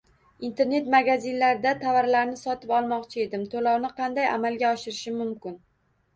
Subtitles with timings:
[0.47, 5.63] Internet magazinlarda tovarlarni sotib olmoqchi edim, to‘lovni qanday amalga oshirishim mumkin?